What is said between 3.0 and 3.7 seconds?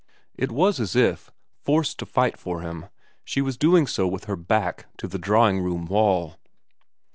she was